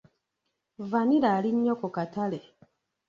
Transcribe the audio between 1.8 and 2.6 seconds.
katale.